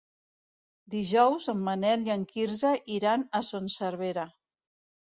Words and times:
Dijous 0.93 1.45
en 1.53 1.61
Manel 1.67 2.07
i 2.09 2.15
en 2.17 2.27
Quirze 2.35 2.75
iran 2.99 3.31
a 3.43 3.47
Son 3.53 3.73
Servera. 3.79 4.27